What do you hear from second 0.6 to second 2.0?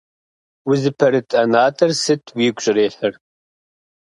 Узыпэрыт ӀэнатӀэр